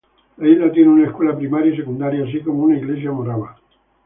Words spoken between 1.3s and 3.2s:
primaria y secundaria, así como una iglesia